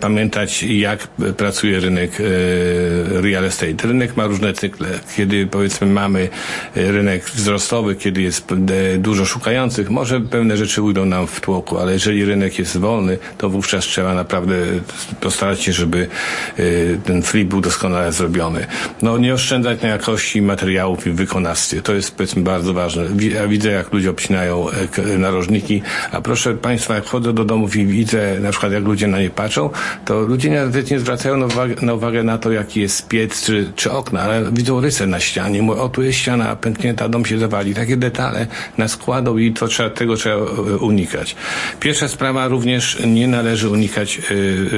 pamiętać, 0.00 0.62
jak 0.62 1.06
pracuje 1.36 1.80
rynek 1.80 2.10
real 3.10 3.44
estate. 3.44 3.88
Rynek 3.88 4.16
ma 4.16 4.26
różne 4.26 4.52
cykle. 4.52 4.88
Kiedy 5.16 5.46
powiedzmy 5.46 5.86
mamy 5.86 6.28
rynek 6.74 7.24
wzrostowy, 7.24 7.94
kiedy 7.94 8.22
jest 8.22 8.46
dużo 8.98 9.24
szukających, 9.24 9.90
może 9.90 10.20
pewne 10.20 10.56
rzeczy 10.56 10.82
ujdą 10.82 11.04
nam 11.04 11.26
w 11.26 11.40
tłoku, 11.40 11.78
ale 11.78 11.92
jeżeli 11.92 12.24
rynek 12.24 12.58
jest 12.58 12.76
wolny, 12.76 13.18
to 13.38 13.50
wówczas 13.50 13.84
trzeba 13.84 14.14
naprawdę 14.14 14.54
postarać 15.20 15.62
się, 15.62 15.72
żeby 15.72 16.08
ten 17.04 17.22
flip 17.22 17.48
był 17.48 17.60
doskonale 17.60 18.12
zrobiony. 18.12 18.66
No 19.02 19.18
nie 19.18 19.34
oszczędzać 19.34 19.82
na 19.82 19.88
jakości 19.88 20.42
materiałów 20.42 21.06
i 21.06 21.10
wykonawstwie. 21.10 21.82
To 21.82 21.94
jest 21.94 22.16
powiedzmy 22.16 22.42
bardzo 22.42 22.74
ważne. 22.74 23.04
Widzę, 23.60 23.70
jak 23.70 23.92
ludzie 23.92 24.10
obcinają 24.10 24.66
e, 24.70 25.18
narożniki, 25.18 25.82
a 26.12 26.20
proszę 26.20 26.54
Państwa, 26.54 26.94
jak 26.94 27.04
wchodzę 27.04 27.32
do 27.32 27.44
domów 27.44 27.76
i 27.76 27.86
widzę 27.86 28.40
na 28.40 28.50
przykład, 28.50 28.72
jak 28.72 28.84
ludzie 28.84 29.06
na 29.06 29.20
nie 29.20 29.30
patrzą, 29.30 29.70
to 30.04 30.20
ludzie 30.20 30.50
nawet 30.50 30.90
nie 30.90 31.00
zwracają 31.00 31.36
na 31.36 31.46
uwagę, 31.46 31.74
na, 31.82 31.94
uwagę 31.94 32.22
na 32.22 32.38
to, 32.38 32.52
jaki 32.52 32.80
jest 32.80 33.08
piec 33.08 33.44
czy, 33.44 33.72
czy 33.76 33.90
okna, 33.90 34.20
ale 34.20 34.52
widzą 34.52 34.80
rysę 34.80 35.06
na 35.06 35.20
ścianie. 35.20 35.62
Mówią, 35.62 35.80
o, 35.80 35.88
tu 35.88 36.02
jest 36.02 36.18
ściana 36.18 36.56
pęknięta, 36.56 37.08
dom 37.08 37.24
się 37.24 37.38
zawali. 37.38 37.74
Takie 37.74 37.96
detale 37.96 38.46
nas 38.78 38.96
kładą 38.96 39.38
i 39.38 39.52
to 39.52 39.68
trzeba, 39.68 39.90
tego 39.90 40.16
trzeba 40.16 40.36
e, 40.36 40.40
unikać. 40.76 41.36
Pierwsza 41.80 42.08
sprawa 42.08 42.48
również 42.48 42.98
nie 43.06 43.28
należy 43.28 43.68
unikać, 43.68 44.20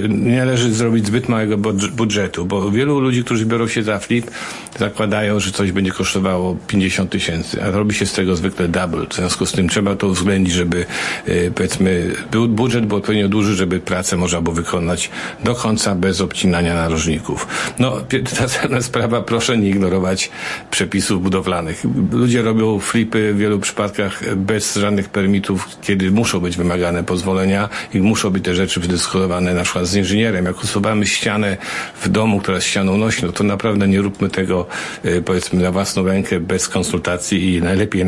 e, 0.04 0.08
nie 0.08 0.36
należy 0.36 0.74
zrobić 0.74 1.06
zbyt 1.06 1.28
małego 1.28 1.56
budżetu, 1.92 2.46
bo 2.46 2.70
wielu 2.70 3.00
ludzi, 3.00 3.24
którzy 3.24 3.46
biorą 3.46 3.68
się 3.68 3.82
za 3.82 3.98
flip, 3.98 4.30
zakładają, 4.78 5.40
że 5.40 5.52
coś 5.52 5.72
będzie 5.72 5.90
kosztowało 5.90 6.56
50 6.66 7.10
tysięcy, 7.10 7.62
a 7.62 7.70
robi 7.70 7.94
się 7.94 8.06
z 8.06 8.12
tego 8.12 8.36
zwykle 8.36 8.68
double. 8.73 9.07
W 9.07 9.14
związku 9.14 9.47
z 9.47 9.52
tym 9.52 9.69
trzeba 9.69 9.97
to 9.97 10.07
uwzględnić, 10.07 10.52
żeby 10.52 10.87
e, 11.26 11.50
powiedzmy 11.50 12.11
był 12.31 12.49
budżet 12.49 12.87
był 12.87 12.97
odpowiednio 12.97 13.29
duży, 13.29 13.55
żeby 13.55 13.81
pracę 13.81 14.17
można 14.17 14.41
było 14.41 14.55
wykonać 14.55 15.11
do 15.45 15.55
końca 15.55 15.95
bez 15.95 16.21
obcinania 16.21 16.75
narożników. 16.75 17.47
No, 17.79 17.97
następna 18.41 18.83
sprawa, 18.91 19.23
proszę 19.23 19.59
nie 19.59 19.69
ignorować 19.69 20.31
przepisów 20.71 21.23
budowlanych. 21.23 21.85
Ludzie 22.12 22.43
robią 22.43 22.79
flipy 22.79 23.35
w 23.35 23.38
wielu 23.38 23.59
przypadkach 23.59 24.37
bez 24.37 24.75
żadnych 24.76 25.09
permitów, 25.09 25.69
kiedy 25.83 26.11
muszą 26.11 26.41
być 26.41 26.57
wymagane 26.57 27.05
pozwolenia 27.05 27.69
i 27.95 28.00
muszą 28.00 28.31
być 28.31 28.45
te 28.45 28.55
rzeczy 28.55 28.81
wydyskutowane 28.81 29.55
na 29.55 29.62
przykład 29.62 29.87
z 29.87 29.95
inżynierem. 29.95 30.45
Jak 30.45 30.64
usuwamy 30.64 31.07
ścianę 31.07 31.57
w 32.02 32.09
domu, 32.09 32.41
która 32.41 32.55
jest 32.57 32.67
ścianą 32.67 32.97
nośną, 32.97 33.33
to 33.33 33.45
naprawdę 33.45 33.88
nie 33.88 34.00
róbmy 34.00 34.29
tego 34.29 34.67
e, 35.05 35.23
powiedzmy 35.23 35.62
na 35.62 35.73
własną 35.73 36.05
rękę 36.05 36.41
bez 36.41 36.69
konsultacji 36.69 37.55
i 37.55 37.62
najlepiej 37.62 38.05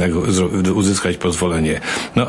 uzyskać 0.75 1.17
pozwolenie. 1.17 1.81
No, 2.17 2.27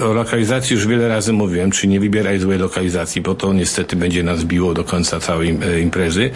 o, 0.00 0.10
o 0.10 0.12
lokalizacji 0.12 0.74
już 0.74 0.86
wiele 0.86 1.08
razy 1.08 1.32
mówiłem, 1.32 1.70
czy 1.70 1.86
nie 1.88 2.00
wybieraj 2.00 2.38
złej 2.38 2.58
lokalizacji, 2.58 3.22
bo 3.22 3.34
to 3.34 3.52
niestety 3.52 3.96
będzie 3.96 4.22
nas 4.22 4.44
biło 4.44 4.74
do 4.74 4.84
końca 4.84 5.20
całej 5.20 5.58
e, 5.62 5.80
imprezy. 5.80 6.30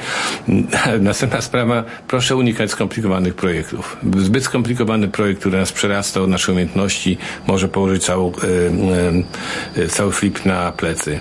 Następna 1.01 1.41
sprawa, 1.41 1.85
proszę 2.09 2.37
unikać 2.37 2.71
skomplikowanych 2.71 3.35
projektów. 3.35 3.97
Zbyt 4.17 4.45
skomplikowany 4.45 5.09
projekt, 5.09 5.41
który 5.41 5.59
nas 5.59 5.73
przerasta 5.73 6.21
od 6.21 6.31
naszej 6.31 6.53
umiejętności, 6.53 7.19
może 7.47 7.69
położyć 7.69 8.05
całą, 8.05 8.33
e, 9.77 9.83
e, 9.83 9.89
cały 9.89 10.13
flip 10.13 10.47
na 10.47 10.73
plecy. 10.73 11.21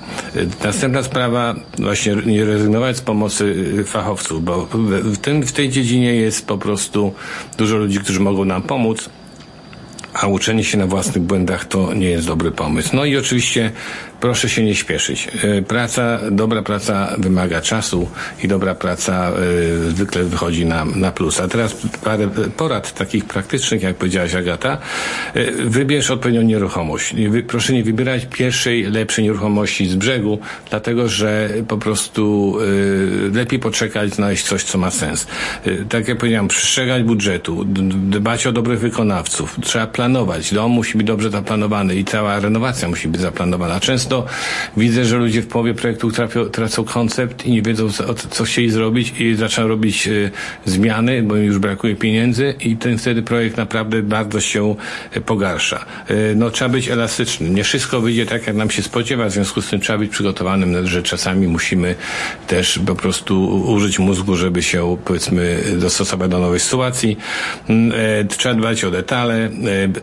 Następna 0.64 1.04
sprawa, 1.04 1.56
właśnie 1.80 2.16
nie 2.26 2.46
rezygnować 2.46 2.98
z 2.98 3.02
pomocy 3.02 3.56
fachowców, 3.86 4.44
bo 4.44 4.68
w, 5.04 5.18
tym, 5.18 5.44
w 5.44 5.52
tej 5.52 5.70
dziedzinie 5.70 6.16
jest 6.16 6.48
po 6.48 6.58
prostu 6.58 7.14
dużo 7.58 7.78
ludzi, 7.78 8.00
którzy 8.00 8.20
mogą 8.20 8.46
nam 8.46 8.62
pomóc 8.62 9.10
a 10.24 10.28
uczenie 10.28 10.64
się 10.64 10.78
na 10.78 10.88
własnych 10.88 11.24
błędach 11.24 11.66
to 11.66 11.94
nie 11.94 12.10
jest 12.10 12.28
dobry 12.28 12.52
pomysł. 12.52 12.90
No 12.96 13.06
i 13.06 13.18
oczywiście 13.18 13.72
proszę 14.20 14.50
się 14.50 14.64
nie 14.64 14.76
śpieszyć. 14.76 15.28
E, 15.44 15.62
praca, 15.62 16.20
dobra 16.32 16.62
praca 16.62 17.16
wymaga 17.18 17.62
czasu 17.62 18.10
i 18.44 18.48
dobra 18.48 18.76
praca 18.76 19.32
y, 19.32 19.92
zwykle 19.92 20.24
wychodzi 20.24 20.66
na, 20.66 20.86
na 20.86 21.12
plus. 21.12 21.40
A 21.40 21.48
teraz 21.48 21.76
parę 22.04 22.30
porad 22.58 22.94
takich 22.94 23.26
praktycznych, 23.26 23.84
jak 23.84 23.96
powiedziałaś 23.96 24.36
Agata. 24.36 24.78
Y, 25.36 25.52
wybierz 25.66 26.12
odpowiednią 26.12 26.42
nieruchomość. 26.42 27.16
Proszę 27.48 27.74
nie 27.74 27.84
wybierać 27.84 28.26
pierwszej, 28.26 28.84
lepszej 28.84 29.24
nieruchomości 29.24 29.88
z 29.88 29.96
brzegu, 29.96 30.40
dlatego 30.70 31.10
że 31.10 31.50
po 31.68 31.78
prostu 31.78 32.58
lepiej 33.34 33.60
poczekać, 33.60 34.16
znaleźć 34.16 34.46
coś, 34.46 34.64
co 34.64 34.78
ma 34.78 34.92
sens. 34.92 35.28
tak 35.90 36.08
jak 36.08 36.18
powiedziałem, 36.18 36.48
przestrzegać 36.48 37.04
budżetu, 37.04 37.66
dbać 37.66 38.48
o 38.48 38.52
dobrych 38.52 38.80
wykonawców. 38.80 39.58
Trzeba 39.62 39.88
planować. 39.88 40.13
Dom 40.52 40.72
musi 40.72 40.98
być 40.98 41.08
dobrze 41.08 41.30
zaplanowany 41.30 41.96
i 41.96 42.06
cała 42.06 42.40
renowacja 42.40 42.88
musi 42.88 43.08
być 43.08 43.22
zaplanowana. 43.22 43.80
Często 43.80 44.26
widzę, 44.78 45.06
że 45.06 45.18
ludzie 45.18 45.42
w 45.42 45.48
połowie 45.48 45.74
projektu 45.74 46.12
trafią, 46.12 46.46
tracą 46.46 46.84
koncept 46.84 47.46
i 47.46 47.52
nie 47.52 47.62
wiedzą, 47.62 47.92
co, 47.92 48.14
co 48.14 48.44
chcieli 48.44 48.72
zrobić 48.72 49.14
i 49.20 49.36
zaczynają 49.36 49.70
robić 49.70 50.08
y, 50.08 50.32
zmiany, 50.66 51.24
bo 51.24 51.38
im 51.38 51.44
już 51.44 51.60
brakuje 51.60 51.96
pieniędzy 51.96 52.56
i 52.60 52.78
ten 52.78 52.98
wtedy 52.98 53.22
projekt 53.22 53.58
naprawdę 53.58 54.02
bardzo 54.02 54.42
się 54.42 54.76
e, 55.12 55.22
pogarsza. 55.22 55.86
Y, 56.12 56.34
no, 56.36 56.50
trzeba 56.50 56.70
być 56.70 56.90
elastycznym. 56.90 57.56
Nie 57.56 57.64
wszystko 57.64 58.02
wyjdzie 58.02 58.26
tak, 58.26 58.48
jak 58.48 58.56
nam 58.56 58.70
się 58.70 58.84
spodziewa, 58.84 59.26
w 59.26 59.32
związku 59.32 59.62
z 59.62 59.70
tym 59.70 59.80
trzeba 59.80 60.00
być 60.00 60.12
przygotowanym, 60.12 60.88
że 60.88 61.04
czasami 61.04 61.48
musimy 61.48 61.96
też 62.48 62.80
po 62.86 62.96
prostu 62.96 63.64
użyć 63.74 64.00
mózgu, 64.00 64.36
żeby 64.36 64.64
się, 64.64 64.98
powiedzmy, 65.06 65.64
dostosować 65.78 66.32
do 66.32 66.40
nowej 66.40 66.60
sytuacji. 66.60 67.18
Y, 67.70 68.26
trzeba 68.26 68.56
dbać 68.56 68.84
o 68.84 68.92
detale 68.92 69.50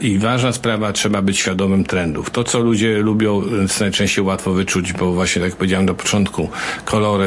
i 0.00 0.18
ważna 0.18 0.52
sprawa, 0.52 0.92
trzeba 0.92 1.22
być 1.22 1.38
świadomym 1.38 1.84
trendów. 1.84 2.30
To, 2.30 2.44
co 2.44 2.58
ludzie 2.58 2.98
lubią, 2.98 3.42
najczęściej 3.80 4.24
łatwo 4.24 4.52
wyczuć, 4.52 4.92
bo 4.92 5.12
właśnie 5.12 5.42
tak 5.42 5.50
jak 5.50 5.58
powiedziałem 5.58 5.86
na 5.86 5.94
początku, 5.94 6.48
kolory, 6.84 7.24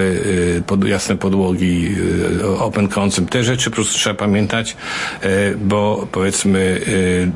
y, 0.58 0.64
pod, 0.68 0.88
jasne 0.88 1.18
podłogi, 1.18 1.96
y, 2.42 2.48
open 2.48 2.88
concept, 2.88 3.30
te 3.30 3.44
rzeczy 3.44 3.70
po 3.70 3.76
prostu 3.76 3.94
trzeba 3.94 4.16
pamiętać, 4.16 4.78
y, 5.24 5.28
bo 5.58 6.08
powiedzmy 6.12 6.82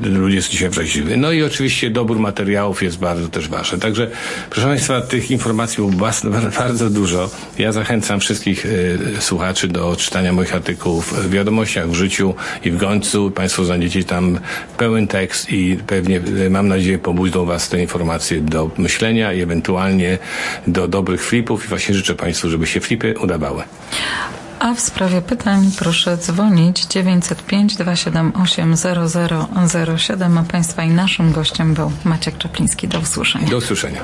ludzie 0.02 0.42
są 0.42 0.50
dzisiaj 0.50 0.68
wrażliwi. 0.70 1.18
No 1.18 1.32
i 1.32 1.42
oczywiście 1.42 1.90
dobór 1.90 2.18
materiałów 2.18 2.82
jest 2.82 2.98
bardzo 2.98 3.28
też 3.28 3.48
ważny. 3.48 3.78
Także 3.78 4.10
proszę 4.50 4.66
Państwa, 4.66 5.00
tych 5.00 5.30
informacji 5.30 5.76
było 5.76 5.90
bardzo 6.58 6.90
dużo. 6.90 7.30
Ja 7.58 7.72
zachęcam 7.72 8.20
wszystkich 8.20 8.66
słuchaczy 9.20 9.68
do 9.68 9.96
czytania 9.96 10.32
moich 10.32 10.54
artykułów 10.54 11.12
w 11.12 11.30
wiadomościach 11.30 11.90
w 11.90 11.94
życiu 11.94 12.34
i 12.64 12.70
w 12.70 12.78
końcu 12.78 13.30
Państwo 13.30 13.64
znajdziecie 13.64 14.04
tam 14.04 14.38
pełen 14.78 15.06
tekst 15.06 15.27
i 15.48 15.78
pewnie 15.86 16.20
mam 16.50 16.68
nadzieję 16.68 16.98
pobudzą 16.98 17.44
Was 17.44 17.68
te 17.68 17.80
informacje 17.80 18.40
do 18.40 18.70
myślenia 18.78 19.32
i 19.32 19.40
ewentualnie 19.40 20.18
do 20.66 20.88
dobrych 20.88 21.24
flipów 21.24 21.64
i 21.64 21.68
właśnie 21.68 21.94
życzę 21.94 22.14
Państwu, 22.14 22.50
żeby 22.50 22.66
się 22.66 22.80
flipy 22.80 23.14
udawały. 23.22 23.62
A 24.58 24.74
w 24.74 24.80
sprawie 24.80 25.22
pytań 25.22 25.70
proszę 25.78 26.16
dzwonić 26.16 26.86
905 26.86 27.76
278 27.76 28.74
0007. 29.98 30.38
A 30.38 30.42
Państwa 30.42 30.82
i 30.82 30.90
naszym 30.90 31.32
gościem 31.32 31.74
był 31.74 31.92
Maciek 32.04 32.38
Czapliński. 32.38 32.88
Do 32.88 32.98
usłyszenia. 32.98 33.48
Do 33.48 33.56
usłyszenia. 33.56 34.00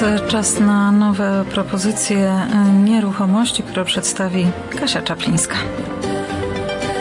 Teraz 0.00 0.30
czas 0.30 0.60
na 0.60 0.92
nowe 0.92 1.44
propozycje 1.50 2.18
e, 2.18 2.72
nieruchomości, 2.84 3.62
które 3.62 3.84
przedstawi 3.84 4.46
Kasia 4.80 5.02
Czaplińska. 5.02 5.56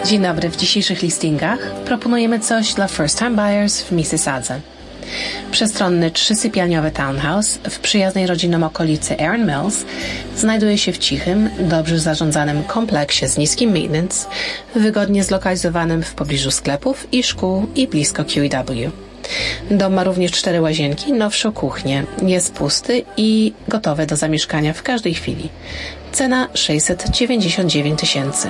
Dzień 0.06 0.22
dobry. 0.22 0.50
W 0.50 0.56
dzisiejszych 0.56 1.02
listingach 1.02 1.60
proponujemy 1.86 2.40
coś 2.40 2.74
dla 2.74 2.88
first 2.88 3.18
time 3.18 3.32
buyers 3.32 3.82
w 3.82 3.92
Mississadze. 3.92 4.60
Przestronny 5.52 6.12
trzysypialniowy 6.12 6.92
townhouse 6.92 7.60
w 7.70 7.80
przyjaznej 7.80 8.28
rodzinom 8.28 8.64
okolicy 8.64 9.20
Aaron 9.20 9.46
Mills 9.46 9.86
znajduje 10.38 10.78
się 10.78 10.92
w 10.92 10.98
cichym, 10.98 11.50
dobrze 11.60 12.00
zarządzanym 12.00 12.64
kompleksie 12.64 13.28
z 13.28 13.38
niskim 13.38 13.72
maintenance, 13.74 14.28
wygodnie 14.76 15.24
zlokalizowanym 15.24 16.04
w 16.04 16.14
pobliżu 16.14 16.52
sklepów 16.52 17.08
i 17.12 17.24
szkół 17.24 17.68
i 17.76 17.88
blisko 17.88 18.24
QEW. 18.26 19.09
Dom 19.72 19.94
ma 19.94 20.04
również 20.04 20.32
cztery 20.32 20.62
łazienki, 20.62 21.14
nowszą 21.14 21.52
kuchnię, 21.52 22.04
jest 22.22 22.54
pusty 22.54 23.04
i 23.18 23.54
gotowy 23.68 24.06
do 24.06 24.16
zamieszkania 24.16 24.74
w 24.74 24.84
każdej 24.84 25.14
chwili. 25.14 25.50
Cena 26.12 26.48
699 26.54 28.00
tysięcy. 28.00 28.48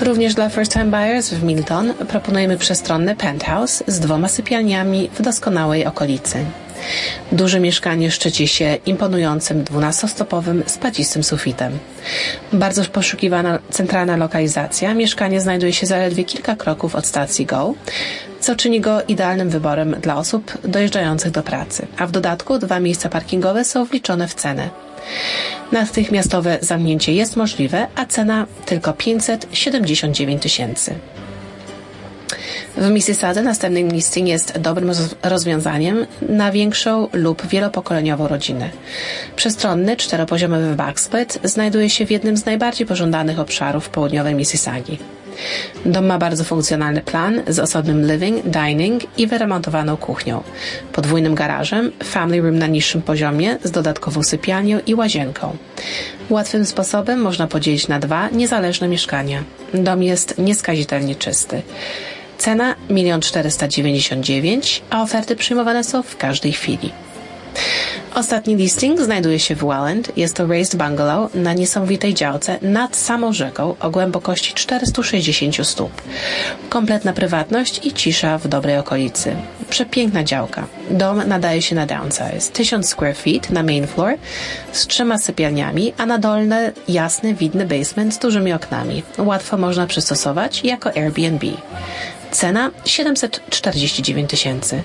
Również 0.00 0.34
dla 0.34 0.48
first 0.48 0.72
time 0.72 0.84
buyers 0.84 1.30
w 1.30 1.42
Milton 1.42 1.94
proponujemy 1.94 2.58
przestronny 2.58 3.16
penthouse 3.16 3.82
z 3.86 4.00
dwoma 4.00 4.28
sypialniami 4.28 5.10
w 5.14 5.22
doskonałej 5.22 5.86
okolicy. 5.86 6.44
Duże 7.32 7.60
mieszkanie 7.60 8.10
szczyci 8.10 8.48
się 8.48 8.78
imponującym 8.86 9.64
dwunastostopowym 9.64 10.62
spadzistym 10.66 11.24
sufitem. 11.24 11.78
Bardzo 12.52 12.84
poszukiwana 12.84 13.58
centralna 13.70 14.16
lokalizacja. 14.16 14.94
Mieszkanie 14.94 15.40
znajduje 15.40 15.72
się 15.72 15.86
zaledwie 15.86 16.24
kilka 16.24 16.56
kroków 16.56 16.94
od 16.94 17.06
stacji 17.06 17.46
GO, 17.46 17.74
co 18.40 18.56
czyni 18.56 18.80
go 18.80 19.02
idealnym 19.02 19.50
wyborem 19.50 19.96
dla 20.00 20.16
osób 20.16 20.58
dojeżdżających 20.64 21.30
do 21.30 21.42
pracy. 21.42 21.86
A 21.98 22.06
w 22.06 22.10
dodatku 22.10 22.58
dwa 22.58 22.80
miejsca 22.80 23.08
parkingowe 23.08 23.64
są 23.64 23.84
wliczone 23.84 24.28
w 24.28 24.34
cenę. 24.34 24.70
Natychmiastowe 25.72 26.58
zamknięcie 26.60 27.12
jest 27.12 27.36
możliwe, 27.36 27.86
a 27.94 28.06
cena 28.06 28.46
tylko 28.66 28.92
579 28.92 30.42
tysięcy. 30.42 30.94
W 32.76 32.90
Mississadze 32.90 33.42
następny 33.42 33.82
listing 33.82 34.28
jest 34.28 34.58
dobrym 34.58 34.92
rozwiązaniem 35.22 36.06
na 36.28 36.52
większą 36.52 37.08
lub 37.12 37.46
wielopokoleniową 37.46 38.28
rodzinę. 38.28 38.70
Przestronny, 39.36 39.96
czteropoziomowy 39.96 40.74
backsplit 40.74 41.38
znajduje 41.44 41.90
się 41.90 42.06
w 42.06 42.10
jednym 42.10 42.36
z 42.36 42.44
najbardziej 42.44 42.86
pożądanych 42.86 43.38
obszarów 43.38 43.88
południowej 43.88 44.34
Mississagi. 44.34 44.98
Dom 45.86 46.06
ma 46.06 46.18
bardzo 46.18 46.44
funkcjonalny 46.44 47.00
plan 47.00 47.42
z 47.48 47.58
osobnym 47.58 48.12
living, 48.12 48.46
dining 48.46 49.18
i 49.18 49.26
wyremontowaną 49.26 49.96
kuchnią, 49.96 50.42
podwójnym 50.92 51.34
garażem, 51.34 51.92
family 52.04 52.42
room 52.42 52.58
na 52.58 52.66
niższym 52.66 53.02
poziomie 53.02 53.58
z 53.64 53.70
dodatkową 53.70 54.22
sypialnią 54.22 54.80
i 54.86 54.94
łazienką. 54.94 55.56
Łatwym 56.30 56.66
sposobem 56.66 57.20
można 57.20 57.46
podzielić 57.46 57.88
na 57.88 57.98
dwa 57.98 58.28
niezależne 58.28 58.88
mieszkania. 58.88 59.42
Dom 59.74 60.02
jest 60.02 60.38
nieskazitelnie 60.38 61.14
czysty. 61.14 61.62
Cena 62.38 62.74
1 62.90 63.20
499 63.20 64.82
a 64.90 65.02
oferty 65.02 65.36
przyjmowane 65.36 65.84
są 65.84 66.02
w 66.02 66.16
każdej 66.16 66.52
chwili. 66.52 66.90
Ostatni 68.14 68.56
listing 68.56 69.00
znajduje 69.00 69.38
się 69.38 69.54
w 69.54 69.64
Welland. 69.64 70.16
Jest 70.16 70.36
to 70.36 70.46
raised 70.46 70.76
bungalow 70.76 71.34
na 71.34 71.52
niesamowitej 71.52 72.14
działce 72.14 72.58
nad 72.62 72.96
samą 72.96 73.32
rzeką 73.32 73.74
o 73.80 73.90
głębokości 73.90 74.54
460 74.54 75.66
stóp. 75.66 76.02
Kompletna 76.68 77.12
prywatność 77.12 77.86
i 77.86 77.92
cisza 77.92 78.38
w 78.38 78.48
dobrej 78.48 78.78
okolicy. 78.78 79.36
Przepiękna 79.70 80.24
działka. 80.24 80.66
Dom 80.90 81.28
nadaje 81.28 81.62
się 81.62 81.74
na 81.74 81.86
downsize. 81.86 82.52
1000 82.52 82.88
square 82.88 83.16
feet 83.16 83.50
na 83.50 83.62
main 83.62 83.86
floor 83.86 84.14
z 84.72 84.86
trzema 84.86 85.18
sypialniami, 85.18 85.92
a 85.98 86.06
na 86.06 86.18
dolne 86.18 86.72
jasny, 86.88 87.34
widny 87.34 87.66
basement 87.66 88.14
z 88.14 88.18
dużymi 88.18 88.52
oknami. 88.52 89.02
Łatwo 89.18 89.56
można 89.56 89.86
przystosować 89.86 90.64
jako 90.64 90.90
Airbnb. 90.90 91.46
Cena 92.30 92.70
749 92.84 94.30
tysięcy. 94.30 94.82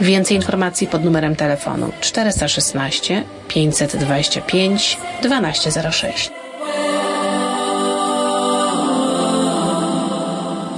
Więcej 0.00 0.36
informacji 0.36 0.86
pod 0.86 1.04
numerem 1.04 1.36
telefonu 1.36 1.92
416 2.00 3.24
525 3.48 4.98
1206. 5.22 6.41